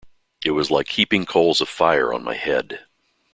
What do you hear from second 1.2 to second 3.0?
coals of fire on my head.